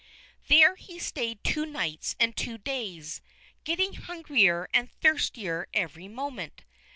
[0.47, 3.21] There he stayed two nights and two days,
[3.63, 6.63] getting hungrier and thirstier every moment.